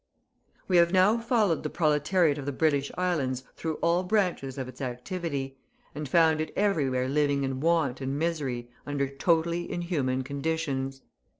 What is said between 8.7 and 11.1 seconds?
under totally inhuman conditions.